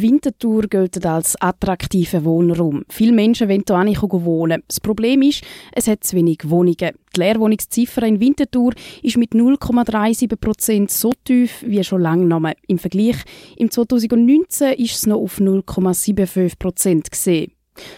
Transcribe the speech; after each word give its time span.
Winterthur 0.00 0.62
gilt 0.62 1.04
als 1.04 1.36
attraktiver 1.40 2.24
Wohnraum. 2.24 2.84
Viele 2.88 3.12
Menschen 3.12 3.48
wollen 3.48 3.64
hier 3.86 4.02
wohnen. 4.02 4.62
Das 4.68 4.80
Problem 4.80 5.22
ist, 5.22 5.42
es 5.72 5.86
hat 5.86 6.04
zu 6.04 6.16
wenig 6.16 6.40
Wohnungen. 6.44 6.76
Die 6.76 7.20
Leerwohnungsziffer 7.20 8.02
in 8.02 8.20
Winterthur 8.20 8.72
ist 9.02 9.16
mit 9.16 9.32
0,37 9.32 10.36
Prozent 10.36 10.90
so 10.90 11.12
tief 11.24 11.64
wie 11.66 11.82
schon 11.84 12.02
lange 12.02 12.40
mehr. 12.40 12.54
Im 12.66 12.78
Vergleich, 12.78 13.16
im 13.56 13.70
2019 13.70 14.74
ist 14.74 14.96
es 14.96 15.06
noch 15.06 15.18
auf 15.18 15.38
0,75 15.38 16.58
Prozent 16.58 17.10
gesehen. 17.10 17.52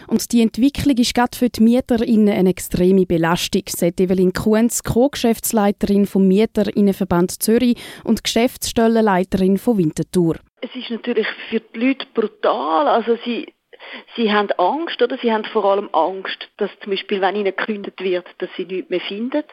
Und 0.07 0.31
die 0.31 0.41
Entwicklung 0.41 0.97
ist 0.97 1.13
gerade 1.13 1.37
für 1.37 1.49
die 1.49 1.63
MieterInnen 1.63 2.29
eine 2.29 2.49
extreme 2.49 3.05
Belastung, 3.05 3.63
sagt 3.67 3.99
Evelyn 3.99 4.33
Kuhns, 4.33 4.83
Co-Geschäftsleiterin 4.83 6.05
vom 6.05 6.27
Mieterinnenverband 6.27 7.41
Zürich 7.41 7.77
und 8.03 8.23
Geschäftsstellenleiterin 8.23 9.57
von 9.57 9.77
Winterthur. 9.77 10.37
Es 10.61 10.75
ist 10.75 10.91
natürlich 10.91 11.27
für 11.49 11.59
die 11.59 11.87
Leute 11.87 12.05
brutal. 12.13 12.87
Also 12.87 13.17
sie, 13.25 13.51
sie 14.15 14.31
haben 14.31 14.51
Angst, 14.57 15.01
oder? 15.01 15.17
Sie 15.17 15.33
haben 15.33 15.43
vor 15.45 15.65
allem 15.65 15.89
Angst, 15.91 16.49
dass 16.57 16.69
zum 16.81 16.91
Beispiel, 16.91 17.19
wenn 17.19 17.35
ihnen 17.35 17.55
gekündigt 17.55 18.01
wird, 18.01 18.27
dass 18.37 18.49
sie 18.55 18.65
nichts 18.65 18.91
mehr 18.91 19.01
finden. 19.01 19.43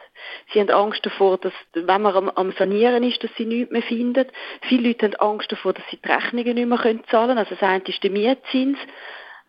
Sie 0.53 0.59
haben 0.59 0.69
Angst 0.69 1.03
davor, 1.03 1.39
dass, 1.39 1.53
wenn 1.73 2.01
man 2.01 2.15
am, 2.15 2.29
am 2.29 2.51
Sanieren 2.51 3.03
ist, 3.03 3.23
dass 3.23 3.31
sie 3.37 3.45
nichts 3.45 3.71
mehr 3.71 3.81
finden. 3.81 4.27
Viele 4.61 4.89
Leute 4.89 5.07
haben 5.07 5.15
Angst 5.15 5.51
davor, 5.51 5.73
dass 5.73 5.83
sie 5.89 5.97
die 5.97 6.07
Rechnungen 6.07 6.55
nicht 6.55 6.67
mehr 6.67 6.79
zahlen 6.79 7.03
können. 7.09 7.37
Also 7.39 7.55
das 7.55 7.63
eine 7.63 7.83
ist 7.83 8.03
der 8.03 8.11
Mietzins. 8.11 8.77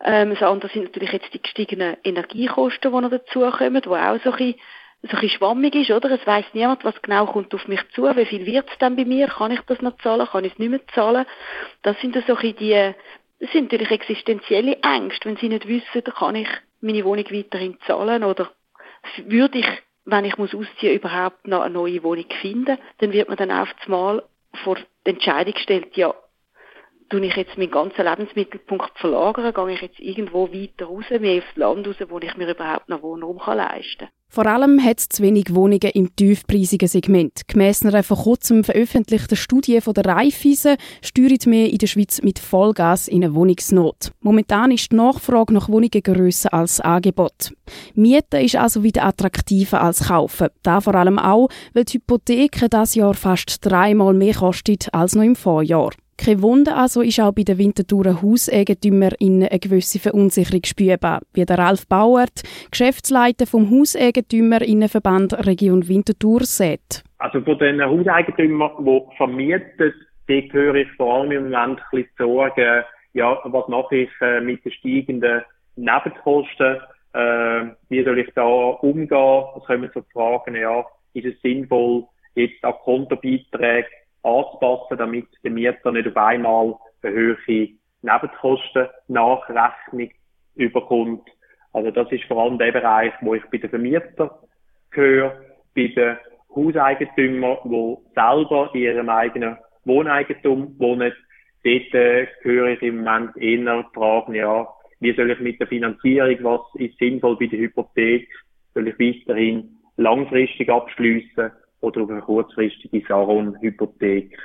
Ähm, 0.03 0.31
das 0.31 0.41
andere 0.41 0.71
sind 0.71 0.85
natürlich 0.85 1.11
jetzt 1.11 1.31
die 1.31 1.41
gestiegenen 1.41 1.95
Energiekosten, 2.03 2.91
die 2.91 3.01
noch 3.01 3.11
dazukommen, 3.11 3.81
die 3.83 3.89
auch 3.89 4.19
so 4.23 4.31
ein 4.31 4.37
bisschen, 4.37 4.55
so 5.03 5.17
ein 5.17 5.29
schwammig 5.29 5.75
ist, 5.75 5.91
oder? 5.91 6.11
Es 6.11 6.25
weiss 6.27 6.45
niemand, 6.53 6.83
was 6.85 7.01
genau 7.01 7.25
kommt 7.25 7.53
auf 7.55 7.67
mich 7.67 7.81
zu, 7.95 8.03
wie 8.03 8.25
viel 8.25 8.45
wird 8.45 8.69
es 8.69 8.77
denn 8.77 8.95
bei 8.95 9.05
mir, 9.05 9.27
kann 9.27 9.51
ich 9.51 9.61
das 9.61 9.81
noch 9.81 9.97
zahlen, 9.97 10.27
kann 10.27 10.45
ich 10.45 10.53
es 10.53 10.59
nicht 10.59 10.69
mehr 10.69 10.87
zahlen. 10.93 11.25
Das 11.81 11.99
sind 12.01 12.15
so 12.27 12.35
ein 12.35 12.55
die, 12.55 12.93
das 13.39 13.51
sind 13.51 13.71
natürlich 13.71 13.91
existenzielle 13.91 14.77
Ängste, 14.83 15.29
wenn 15.29 15.37
sie 15.37 15.49
nicht 15.49 15.67
wissen, 15.67 16.03
kann 16.03 16.35
ich 16.35 16.49
meine 16.81 17.03
Wohnung 17.03 17.25
weiterhin 17.31 17.79
zahlen? 17.87 18.23
Oder 18.23 18.51
würde 19.25 19.59
ich, 19.59 19.67
wenn 20.05 20.25
ich 20.25 20.37
muss 20.37 20.53
ausziehen, 20.53 20.95
überhaupt 20.95 21.47
noch 21.47 21.61
eine 21.61 21.73
neue 21.73 22.03
Wohnung 22.03 22.29
finden, 22.39 22.77
dann 22.99 23.11
wird 23.11 23.27
man 23.27 23.37
dann 23.37 23.51
auf 23.51 23.69
einmal 23.85 24.23
vor 24.63 24.77
die 25.05 25.11
Entscheidung 25.11 25.53
gestellt, 25.53 25.97
ja, 25.97 26.13
tue 27.11 27.25
ich 27.25 27.35
jetzt 27.35 27.57
meinen 27.57 27.71
ganzen 27.71 28.05
Lebensmittelpunkt 28.05 28.97
verlagern, 28.97 29.53
gehe 29.53 29.75
ich 29.75 29.81
jetzt 29.81 29.99
irgendwo 29.99 30.51
weiter 30.51 30.85
raus, 30.85 31.05
mehr 31.19 31.43
aufs 31.43 31.55
Land 31.55 31.87
raus, 31.87 31.95
wo 32.07 32.17
ich 32.19 32.35
mir 32.37 32.49
überhaupt 32.49 32.89
noch 32.89 33.03
Wohnraum 33.03 33.37
leisten 33.45 33.99
kann. 33.99 34.09
Vor 34.33 34.45
allem 34.45 34.81
hat 34.81 34.99
es 34.99 35.09
zu 35.09 35.23
wenig 35.23 35.53
Wohnungen 35.53 35.91
im 35.93 36.15
tiefpreisigen 36.15 36.87
Segment. 36.87 37.41
Gemäss 37.49 37.85
einer 37.85 38.01
vor 38.01 38.15
kurzem 38.15 38.63
veröffentlichten 38.63 39.35
Studie 39.35 39.81
von 39.81 39.93
der 39.93 40.05
Raiffeisen 40.05 40.77
steuert 41.01 41.47
mehr 41.47 41.69
in 41.69 41.79
der 41.79 41.87
Schweiz 41.87 42.21
mit 42.21 42.39
Vollgas 42.39 43.09
in 43.09 43.25
eine 43.25 43.35
Wohnungsnot. 43.35 44.13
Momentan 44.21 44.71
ist 44.71 44.93
die 44.93 44.95
Nachfrage 44.95 45.53
nach 45.53 45.67
Wohnungen 45.67 46.01
grösser 46.01 46.53
als 46.53 46.79
Angebot. 46.79 47.51
Mieten 47.93 48.39
ist 48.39 48.55
also 48.55 48.83
wieder 48.83 49.03
attraktiver 49.03 49.81
als 49.81 50.07
Kaufen. 50.07 50.47
Da 50.63 50.79
vor 50.79 50.95
allem 50.95 51.19
auch, 51.19 51.49
weil 51.73 51.83
die 51.83 51.97
Hypotheken 51.97 52.69
das 52.69 52.95
Jahr 52.95 53.15
fast 53.15 53.65
dreimal 53.65 54.13
mehr 54.13 54.35
kostet 54.35 54.93
als 54.93 55.13
noch 55.13 55.23
im 55.23 55.35
Vorjahr. 55.35 55.91
Kein 56.23 56.43
Wunder. 56.43 56.77
Also 56.77 57.01
ist 57.01 57.19
auch 57.19 57.33
bei 57.33 57.41
den 57.41 57.57
Winterthurer 57.57 58.21
Hauseigentümern 58.21 59.13
eine 59.19 59.49
gewisse 59.59 59.97
Verunsicherung 59.97 60.61
spürbar, 60.63 61.21
wie 61.33 61.45
der 61.45 61.57
Ralf 61.57 61.87
Bauert, 61.87 62.43
Geschäftsleiter 62.69 63.47
vom 63.47 63.71
Hauseigentümerinnenverband 63.71 65.47
Region 65.47 65.87
Winterthur, 65.87 66.41
sagt. 66.41 67.03
Also 67.17 67.41
von 67.41 67.57
den 67.57 67.81
Hauseigentümern, 67.81 68.69
die 68.85 69.17
vermieten, 69.17 69.93
die 70.29 70.47
höre 70.53 70.75
ich 70.75 70.91
vor 70.91 71.15
allem 71.15 71.31
im 71.31 71.43
Moment 71.49 71.79
ein 71.79 71.85
bisschen 71.91 72.11
Sorgen, 72.19 72.83
ja, 73.13 73.39
was 73.43 73.67
mache 73.67 73.95
ich 73.95 74.09
äh, 74.21 74.41
mit 74.41 74.63
den 74.63 74.71
steigenden 74.73 75.41
Nebenkosten, 75.75 76.77
äh, 77.13 77.65
wie 77.89 78.03
soll 78.03 78.19
ich 78.19 78.29
da 78.35 78.45
umgehen, 78.45 79.43
es 79.57 79.65
kommen 79.65 79.89
so 79.91 80.03
Fragen, 80.13 80.55
ja, 80.55 80.85
ist 81.15 81.25
es 81.25 81.41
sinnvoll, 81.41 82.03
jetzt 82.35 82.63
auch 82.63 82.79
Kontobeiträge 82.83 83.87
anzupassen, 84.23 84.97
damit 84.97 85.27
der 85.43 85.51
Mieter 85.51 85.91
nicht 85.91 86.07
auf 86.07 86.17
einmal 86.17 86.75
eine 87.01 87.13
höhere 87.13 87.67
Nebenkosten-Nachrechnung 88.01 90.09
überkommt. 90.55 91.29
Also 91.73 91.91
das 91.91 92.11
ist 92.11 92.23
vor 92.25 92.43
allem 92.43 92.57
der 92.57 92.71
Bereich, 92.71 93.13
wo 93.21 93.35
ich 93.35 93.43
bei 93.51 93.57
den 93.57 93.69
Vermietern 93.69 94.31
gehöre, 94.91 95.41
bei 95.75 95.87
den 95.87 96.17
Hauseigentümern, 96.55 97.57
die 97.65 97.97
selber 98.13 98.69
in 98.73 98.81
ihrem 98.81 99.09
eigenen 99.09 99.57
Wohneigentum 99.85 100.75
wohnen. 100.79 101.13
Dort 101.63 101.93
äh, 101.93 102.27
höre 102.41 102.69
ich 102.69 102.81
im 102.81 103.03
Moment 103.03 103.37
eher 103.37 103.85
Fragen, 103.93 104.33
ja, 104.33 104.67
wie 104.99 105.13
soll 105.13 105.31
ich 105.31 105.39
mit 105.39 105.59
der 105.59 105.67
Finanzierung, 105.67 106.43
was 106.43 106.61
ist 106.75 106.97
sinnvoll 106.97 107.37
bei 107.37 107.47
der 107.47 107.59
Hypothek, 107.59 108.27
soll 108.73 108.87
ich 108.87 108.99
weiterhin 108.99 109.77
langfristig 109.97 110.69
abschliessen 110.69 111.51
oder 111.81 112.01
auf 112.01 112.09
eine 112.09 112.21
kurzfristige 112.21 113.03
Saron-Hypothek 113.07 114.37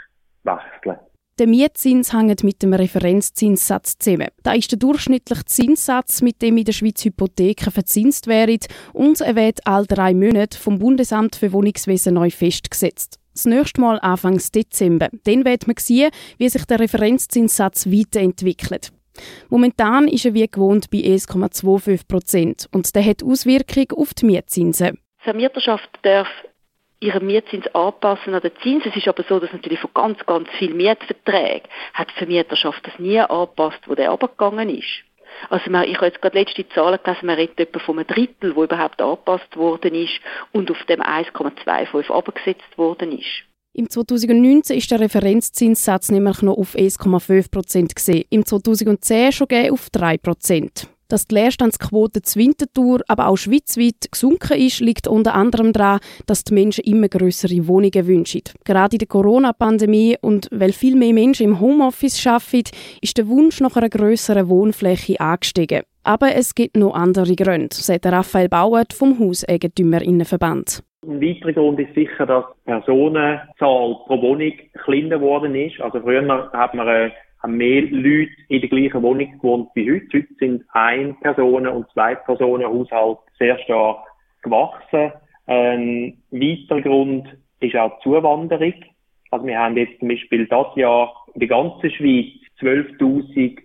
wechseln. 0.44 0.98
Der 1.38 1.46
Mietzins 1.46 2.14
hängt 2.14 2.44
mit 2.44 2.62
dem 2.62 2.72
Referenzzinssatz 2.72 3.98
zusammen. 3.98 4.28
Da 4.42 4.54
ist 4.54 4.72
der 4.72 4.78
durchschnittliche 4.78 5.44
Zinssatz, 5.44 6.22
mit 6.22 6.40
dem 6.40 6.56
in 6.56 6.64
der 6.64 6.72
Schweiz 6.72 7.04
Hypotheken 7.04 7.70
verzinst 7.70 8.26
werden 8.26 8.60
und 8.94 9.20
er 9.20 9.36
wird 9.36 9.60
all 9.66 9.84
drei 9.84 10.14
Monate 10.14 10.58
vom 10.58 10.78
Bundesamt 10.78 11.36
für 11.36 11.52
Wohnungswesen 11.52 12.14
neu 12.14 12.30
festgesetzt. 12.30 13.20
Das 13.34 13.44
nächste 13.44 13.82
Mal 13.82 13.98
Anfang 14.00 14.40
Dezember. 14.54 15.10
Dann 15.24 15.44
wird 15.44 15.66
man 15.66 15.76
sehen, 15.78 16.10
wie 16.38 16.48
sich 16.48 16.64
der 16.64 16.80
Referenzzinssatz 16.80 17.86
weiterentwickelt. 17.86 18.92
Momentan 19.50 20.08
ist 20.08 20.24
er 20.24 20.32
wie 20.32 20.48
gewohnt 20.48 20.90
bei 20.90 20.98
1,25 20.98 22.08
Prozent 22.08 22.66
und 22.72 22.94
der 22.94 23.04
hat 23.04 23.22
Auswirkungen 23.22 23.90
auf 23.94 24.14
die 24.14 24.24
Mietzinsen. 24.24 24.98
Die 25.20 25.24
Vermieterschaft 25.24 25.90
darf 26.02 26.28
ihren 27.00 27.26
Mietzins 27.26 27.66
anpassen 27.74 28.34
an 28.34 28.42
den 28.42 28.52
Zins. 28.62 28.84
Es 28.86 28.96
ist 28.96 29.08
aber 29.08 29.24
so, 29.28 29.38
dass 29.38 29.52
natürlich 29.52 29.80
von 29.80 29.90
ganz, 29.94 30.18
ganz 30.26 30.48
vielen 30.58 30.76
Mietverträgen 30.76 31.68
hat 31.94 32.08
die 32.10 32.18
Vermieterschaft 32.18 32.86
das 32.86 32.98
nie 32.98 33.20
angepasst, 33.20 33.80
wo 33.86 33.94
der 33.94 34.10
abgegangen 34.10 34.70
ist. 34.70 35.04
Also 35.50 35.70
man, 35.70 35.84
ich 35.84 35.96
habe 35.96 36.06
jetzt 36.06 36.22
gerade 36.22 36.38
letzte 36.38 36.68
Zahlen 36.70 36.98
gelesen, 37.02 37.26
man 37.26 37.36
redet 37.36 37.60
etwa 37.60 37.78
von 37.78 37.98
einem 37.98 38.06
Drittel, 38.06 38.56
wo 38.56 38.64
überhaupt 38.64 39.00
angepasst 39.00 39.56
worden 39.56 39.94
ist 39.94 40.18
und 40.52 40.70
auf 40.70 40.82
dem 40.84 41.00
1,25 41.00 42.10
abgesetzt 42.10 42.78
worden 42.78 43.18
ist. 43.18 43.44
Im 43.74 43.90
2019 43.90 44.78
ist 44.78 44.90
der 44.90 45.00
Referenzzinssatz 45.00 46.10
nämlich 46.10 46.40
noch 46.40 46.56
auf 46.56 46.74
1,5 46.74 47.50
Prozent 47.50 47.94
gesehen, 47.94 48.24
im 48.30 48.46
2010 48.46 49.32
schon 49.32 49.48
auf 49.70 49.90
3 49.90 50.16
Prozent. 50.16 50.88
Dass 51.08 51.26
die 51.26 51.36
Leerstandsquote 51.36 52.22
zur 52.22 52.42
Winterthur, 52.42 53.00
aber 53.06 53.28
auch 53.28 53.36
schweizweit 53.36 54.10
gesunken 54.10 54.58
ist, 54.58 54.80
liegt 54.80 55.06
unter 55.06 55.34
anderem 55.34 55.72
daran, 55.72 56.00
dass 56.26 56.44
die 56.44 56.54
Menschen 56.54 56.84
immer 56.84 57.08
größere 57.08 57.68
Wohnungen 57.68 58.06
wünschen. 58.06 58.42
Gerade 58.64 58.96
in 58.96 58.98
der 58.98 59.08
Corona-Pandemie 59.08 60.16
und 60.20 60.48
weil 60.50 60.72
viel 60.72 60.96
mehr 60.96 61.12
Menschen 61.12 61.46
im 61.46 61.60
Homeoffice 61.60 62.26
arbeiten, 62.26 62.76
ist 63.00 63.18
der 63.18 63.28
Wunsch 63.28 63.60
nach 63.60 63.76
einer 63.76 63.88
größeren 63.88 64.48
Wohnfläche 64.48 65.20
angestiegen. 65.20 65.82
Aber 66.02 66.34
es 66.34 66.54
gibt 66.54 66.76
noch 66.76 66.94
andere 66.94 67.34
Gründe, 67.34 67.74
sagt 67.74 68.06
Raphael 68.06 68.48
Bauert 68.48 68.92
vom 68.92 69.18
Hauseigentümerinnenverband. 69.18 70.82
Ein 71.06 71.20
weiterer 71.20 71.52
Grund 71.52 71.78
ist 71.78 71.94
sicher, 71.94 72.26
dass 72.26 72.44
die 72.46 72.70
Personenzahl 72.70 73.48
pro 73.58 74.20
Wohnung 74.22 74.52
kleiner 74.84 75.18
geworden 75.18 75.54
ist. 75.54 75.80
Also 75.80 76.00
früher 76.00 76.50
hat 76.52 76.74
man 76.74 76.88
äh, 76.88 77.10
haben 77.42 77.56
mehr 77.56 77.82
Leute 77.82 78.32
in 78.48 78.60
der 78.60 78.68
gleichen 78.68 79.02
Wohnung 79.02 79.32
gewohnt 79.32 79.70
wie 79.74 79.92
heute. 79.92 80.18
Heute 80.18 80.34
sind 80.38 80.64
ein 80.72 81.16
Personen- 81.20 81.68
und 81.68 81.90
zwei 81.92 82.14
Personen 82.14 82.66
Haushalt 82.66 83.18
sehr 83.38 83.58
stark 83.60 84.06
gewachsen. 84.42 85.12
Ein 85.46 86.22
weiterer 86.30 86.82
Grund 86.82 87.28
ist 87.60 87.76
auch 87.76 87.96
die 87.98 88.02
Zuwanderung. 88.02 88.74
Also 89.30 89.46
wir 89.46 89.58
haben 89.58 89.76
jetzt 89.76 89.98
zum 89.98 90.08
Beispiel 90.08 90.46
das 90.46 90.66
Jahr 90.76 91.12
in 91.34 91.40
der 91.40 91.48
ganzen 91.48 91.90
Schweiz 91.90 92.26
12.000 92.60 93.58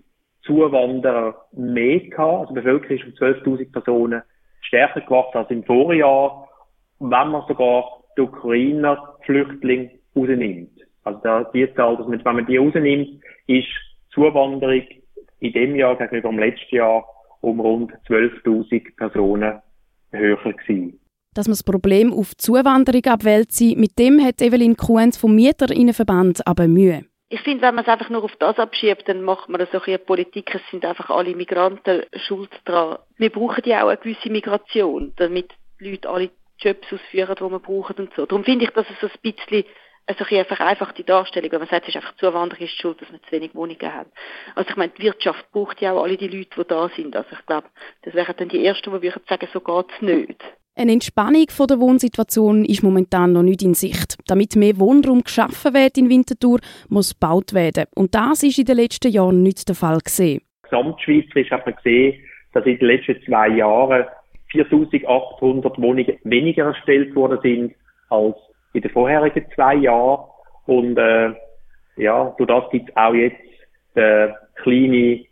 Zuwanderer 0.44 1.36
mehr 1.54 2.00
gehabt. 2.00 2.42
Also 2.42 2.54
die 2.54 2.60
Bevölkerung 2.62 2.98
ist 2.98 3.06
um 3.06 3.28
12.000 3.28 3.72
Personen 3.72 4.22
stärker 4.62 5.02
gewachsen 5.02 5.38
als 5.38 5.52
im 5.52 5.64
Vorjahr, 5.64 6.50
wenn 7.00 7.10
man 7.30 7.48
sogar 7.48 8.02
die 8.18 8.22
Ukrainer-Flüchtlinge 8.22 9.92
rausnimmt. 10.16 10.72
Also 11.04 11.20
da, 11.24 11.44
die 11.54 11.74
Zahl, 11.76 11.98
dass 11.98 12.08
man, 12.08 12.24
wenn 12.24 12.36
man 12.36 12.46
die 12.46 12.58
rausnimmt, 12.58 13.22
ist 13.48 13.68
Zuwanderung 14.14 14.84
in 15.40 15.54
dem 15.54 15.76
Jahr 15.76 15.96
gegenüber 15.96 16.30
dem 16.30 16.40
letzten 16.40 16.76
Jahr 16.76 17.06
um 17.42 17.60
rund 17.60 17.92
12.000 18.08 18.96
Personen 18.96 19.62
höher 20.12 20.38
gewesen. 20.38 21.00
Dass 21.34 21.48
man 21.48 21.54
das 21.54 21.64
Problem 21.64 22.14
auf 22.14 22.36
Zuwanderung 22.36 23.06
abwälzt, 23.06 23.62
mit 23.62 23.98
dem 23.98 24.24
hat 24.24 24.42
Evelyn 24.42 24.76
Kuhns 24.76 25.18
vom 25.18 25.34
Mieterinnenverband 25.36 26.46
aber 26.46 26.68
Mühe. 26.68 27.06
Ich 27.30 27.40
finde, 27.42 27.62
wenn 27.62 27.76
man 27.76 27.86
es 27.86 27.90
einfach 27.90 28.10
nur 28.10 28.26
auf 28.26 28.36
das 28.40 28.60
abschiebt, 28.60 29.08
dann 29.08 29.22
macht 29.22 29.48
man 29.48 29.66
so 29.72 29.82
eine 29.82 29.98
Politik, 29.98 30.54
es 30.54 30.62
sind 30.70 30.84
einfach 30.84 31.10
alle 31.10 31.34
Migranten 31.34 32.04
schuld 32.28 32.50
dran. 32.66 32.98
Wir 33.16 33.30
brauchen 33.30 33.64
ja 33.64 33.86
auch 33.86 33.88
eine 33.88 33.98
gewisse 33.98 34.30
Migration, 34.30 35.14
damit 35.16 35.54
die 35.80 35.92
Leute 35.92 36.10
alle 36.10 36.30
Jobs 36.60 36.92
ausführen, 36.92 37.36
die 37.40 37.44
wir 37.44 37.60
brauchen 37.60 37.96
und 37.96 38.14
so. 38.16 38.26
Darum 38.26 38.44
finde 38.44 38.66
ich, 38.66 38.72
dass 38.72 38.86
es 38.90 39.00
so 39.00 39.08
ein 39.08 39.34
bisschen 39.34 39.64
also 40.20 40.36
eine 40.36 40.46
vereinfachte 40.46 41.04
Darstellung, 41.04 41.52
wenn 41.52 41.60
man 41.60 41.68
sagt, 41.68 41.84
es 41.84 41.90
ist 41.90 41.96
einfach 41.96 42.16
Zuwanderung 42.18 42.64
ist 42.64 42.80
schuld, 42.80 43.02
dass 43.02 43.12
wir 43.12 43.22
zu 43.22 43.32
wenig 43.32 43.56
Wohnungen 43.56 43.94
haben. 43.94 44.10
Also 44.56 44.70
ich 44.70 44.76
meine, 44.76 44.92
die 44.98 45.04
Wirtschaft 45.04 45.52
braucht 45.52 45.82
ja 45.82 45.94
auch 45.94 46.04
alle 46.04 46.18
die 46.18 46.28
Leute, 46.28 46.50
die 46.58 46.68
da 46.68 46.90
sind. 46.96 47.16
Also 47.16 47.30
ich 47.32 47.46
glaube, 47.46 47.68
das 48.04 48.14
wären 48.14 48.36
dann 48.38 48.50
die 48.50 48.66
Ersten, 48.66 48.92
die 48.92 49.02
würden 49.02 49.22
sagen, 49.28 49.48
so 49.54 49.60
geht's 49.60 50.02
nicht. 50.02 50.44
Eine 50.76 50.94
Entspannung 50.94 51.48
von 51.50 51.68
der 51.68 51.80
Wohnsituation 51.80 52.64
ist 52.64 52.82
momentan 52.82 53.34
noch 53.34 53.44
nicht 53.44 53.62
in 53.62 53.74
Sicht. 53.74 54.18
Damit 54.28 54.56
mehr 54.56 54.80
Wohnraum 54.80 55.22
geschaffen 55.22 55.74
wird 55.74 55.98
in 55.98 56.10
Winterthur, 56.10 56.60
muss 56.88 57.14
gebaut 57.14 57.54
werden. 57.54 57.86
Und 57.94 58.16
das 58.16 58.42
ist 58.44 58.58
in 58.58 58.66
den 58.66 58.78
letzten 58.78 59.12
Jahren 59.12 59.44
nicht 59.44 59.68
der 59.68 59.76
Fall 59.76 60.00
gesehen. 60.00 60.42
Gesamtschweizerisch 60.64 61.52
hat 61.52 61.66
man 61.66 61.76
gesehen, 61.76 62.24
dass 62.54 62.66
in 62.66 62.80
den 62.80 62.88
letzten 62.88 63.22
zwei 63.26 63.50
Jahren 63.50 64.06
4.800 64.54 65.82
Wohnungen 65.82 66.18
weniger 66.24 66.66
erstellt 66.66 67.14
worden 67.16 67.40
sind 67.42 67.76
als 68.10 68.36
in 68.74 68.82
den 68.82 68.92
vorherigen 68.92 69.46
zwei 69.56 69.76
Jahren. 69.76 70.26
Und 70.66 70.98
äh, 70.98 71.34
ja, 71.98 72.34
durch 72.38 72.48
das 72.48 72.70
gibt 72.72 72.90
es 72.90 72.96
auch 72.96 73.14
jetzt 73.14 73.36
eine 73.96 74.36
kleine 74.64 75.26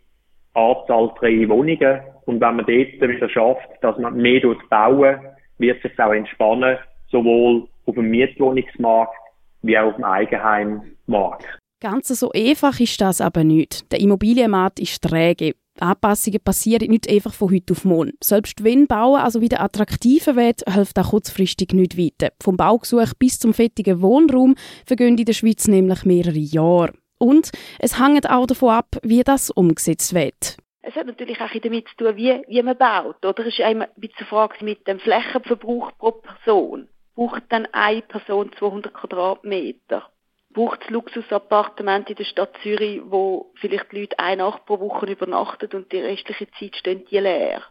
Anzahl 0.54 1.12
freie 1.18 1.48
Wohnungen. 1.48 2.00
Und 2.26 2.40
wenn 2.40 2.56
man 2.56 2.66
dort 2.66 2.68
wieder 2.68 3.28
schafft, 3.28 3.68
dass 3.82 3.98
man 3.98 4.16
mehr 4.16 4.40
bauen, 4.68 5.20
wird 5.58 5.82
sich 5.82 5.98
auch 5.98 6.12
entspannen, 6.12 6.78
sowohl 7.10 7.68
auf 7.86 7.94
dem 7.94 8.10
Mietwohnungsmarkt 8.10 9.14
wie 9.62 9.78
auch 9.78 9.88
auf 9.88 9.96
dem 9.96 10.04
Eigenheimmarkt. 10.04 11.44
Ganz 11.82 12.08
so 12.08 12.30
einfach 12.32 12.78
ist 12.78 13.00
das 13.00 13.20
aber 13.20 13.42
nicht. 13.42 13.90
Der 13.90 14.00
Immobilienmarkt 14.00 14.80
ist 14.80 15.02
träge. 15.02 15.54
Anpassungen 15.80 16.40
passieren 16.40 16.90
nicht 16.90 17.10
einfach 17.10 17.32
von 17.32 17.52
heute 17.52 17.72
auf 17.72 17.84
morgen. 17.84 18.12
Selbst 18.22 18.64
wenn 18.64 18.86
Bauen 18.86 19.20
also 19.20 19.40
wieder 19.40 19.60
attraktiver 19.60 20.36
wird, 20.36 20.62
hilft 20.68 20.98
auch 20.98 21.10
kurzfristig 21.10 21.72
nicht 21.72 21.98
weiter. 21.98 22.32
Vom 22.42 22.56
Baugesuch 22.56 23.14
bis 23.18 23.38
zum 23.38 23.54
fertigen 23.54 24.02
Wohnraum 24.02 24.54
vergehen 24.86 25.18
in 25.18 25.24
der 25.24 25.32
Schweiz 25.32 25.68
nämlich 25.68 26.04
mehrere 26.04 26.38
Jahre. 26.38 26.92
Und 27.18 27.50
es 27.78 27.98
hängt 27.98 28.30
auch 28.30 28.46
davon 28.46 28.70
ab, 28.70 28.96
wie 29.02 29.22
das 29.22 29.50
umgesetzt 29.50 30.14
wird. 30.14 30.56
Es 30.82 30.94
hat 30.94 31.06
natürlich 31.06 31.40
auch 31.40 31.50
damit 31.62 31.88
zu 31.88 31.96
tun, 31.96 32.16
wie, 32.16 32.42
wie 32.48 32.62
man 32.62 32.78
baut. 32.78 33.24
Oder 33.24 33.46
es 33.46 33.48
ist 33.48 33.60
immer 33.60 33.84
ein 33.84 34.00
bisschen 34.00 34.26
Frage 34.26 34.64
mit 34.64 34.86
dem 34.88 34.98
Flächenverbrauch 34.98 35.92
pro 35.98 36.12
Person. 36.12 36.88
Braucht 37.14 37.42
dann 37.50 37.66
eine 37.72 38.02
Person 38.02 38.50
200 38.58 38.94
Quadratmeter? 38.94 40.10
Braucht 40.52 40.82
es 40.82 40.90
Luxusappartement 40.90 42.10
in 42.10 42.16
der 42.16 42.24
Stadt 42.24 42.56
Zürich, 42.62 43.00
wo 43.04 43.52
vielleicht 43.54 43.92
die 43.92 44.00
Leute 44.00 44.18
eine 44.18 44.42
Nacht 44.42 44.66
pro 44.66 44.80
Woche 44.80 45.06
übernachten 45.06 45.70
und 45.72 45.92
die 45.92 45.98
restliche 45.98 46.50
Zeit 46.58 46.76
stehen 46.76 47.04
die 47.06 47.18
leer? 47.18 47.62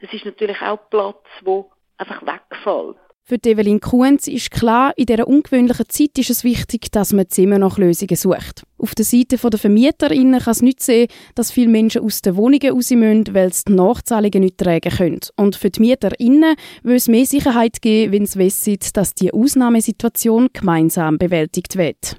Das 0.00 0.12
ist 0.12 0.24
natürlich 0.24 0.60
auch 0.60 0.90
Platz, 0.90 1.24
wo 1.42 1.70
einfach 1.96 2.22
wegfällt. 2.22 2.96
Für 3.28 3.38
Evelyn 3.44 3.80
Kuhns 3.80 4.28
ist 4.28 4.52
klar, 4.52 4.92
in 4.94 5.06
dieser 5.06 5.26
ungewöhnlichen 5.26 5.88
Zeit 5.88 6.16
ist 6.16 6.30
es 6.30 6.44
wichtig, 6.44 6.92
dass 6.92 7.12
man 7.12 7.26
immer 7.36 7.58
nach 7.58 7.76
Lösungen 7.76 8.14
sucht. 8.14 8.62
Auf 8.78 8.94
der 8.94 9.04
Seite 9.04 9.36
der 9.36 9.58
VermieterInnen 9.58 10.38
kann 10.38 10.52
es 10.52 10.62
nicht 10.62 10.80
sehen, 10.80 11.08
dass 11.34 11.50
viele 11.50 11.68
Menschen 11.68 12.02
aus 12.02 12.22
den 12.22 12.36
Wohnungen 12.36 12.70
raus 12.70 12.92
müssen, 12.92 13.34
weil 13.34 13.52
sie 13.52 13.64
die 13.66 13.72
Nachzahlungen 13.72 14.44
nicht 14.44 14.58
tragen 14.58 14.92
können. 14.96 15.18
Und 15.34 15.56
für 15.56 15.70
die 15.70 15.80
MieterInnen 15.80 16.54
will 16.84 16.94
es 16.94 17.08
mehr 17.08 17.26
Sicherheit 17.26 17.82
geben, 17.82 18.12
wenn 18.12 18.26
sie 18.26 18.38
wissen, 18.38 18.78
dass 18.92 19.12
die 19.12 19.34
Ausnahmesituation 19.34 20.50
gemeinsam 20.52 21.18
bewältigt 21.18 21.74
wird. 21.74 22.18